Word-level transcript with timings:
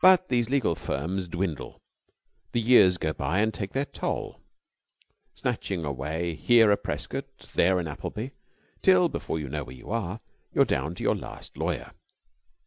But 0.00 0.30
these 0.30 0.48
legal 0.48 0.74
firms 0.74 1.28
dwindle. 1.28 1.82
The 2.52 2.58
years 2.62 2.96
go 2.96 3.12
by 3.12 3.40
and 3.40 3.52
take 3.52 3.72
their 3.74 3.84
toll, 3.84 4.40
snatching 5.34 5.84
away 5.84 6.32
here 6.34 6.70
a 6.70 6.76
Prescott, 6.78 7.52
there 7.54 7.78
an 7.78 7.86
Appleby, 7.86 8.30
till 8.80 9.10
before 9.10 9.38
you 9.38 9.50
know 9.50 9.64
where 9.64 9.76
you 9.76 9.90
are, 9.90 10.20
you 10.54 10.62
are 10.62 10.64
down 10.64 10.94
to 10.94 11.02
your 11.02 11.16
last 11.16 11.58
lawyer. 11.58 11.92